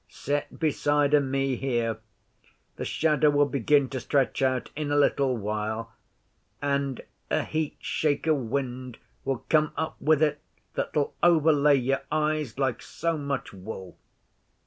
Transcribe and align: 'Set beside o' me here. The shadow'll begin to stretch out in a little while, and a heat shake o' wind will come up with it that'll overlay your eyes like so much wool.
'Set 0.07 0.59
beside 0.59 1.13
o' 1.13 1.19
me 1.19 1.55
here. 1.55 1.99
The 2.77 2.85
shadow'll 2.85 3.45
begin 3.45 3.87
to 3.89 3.99
stretch 3.99 4.41
out 4.41 4.71
in 4.75 4.91
a 4.91 4.95
little 4.97 5.37
while, 5.37 5.93
and 6.59 7.01
a 7.29 7.43
heat 7.43 7.77
shake 7.79 8.27
o' 8.27 8.33
wind 8.33 8.97
will 9.23 9.45
come 9.47 9.73
up 9.77 10.01
with 10.01 10.23
it 10.23 10.41
that'll 10.73 11.13
overlay 11.21 11.75
your 11.77 12.01
eyes 12.11 12.57
like 12.57 12.81
so 12.81 13.15
much 13.15 13.53
wool. 13.53 13.95